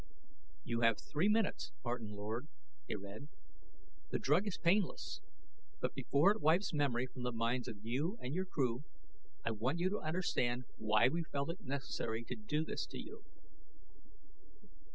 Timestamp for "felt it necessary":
11.21-12.23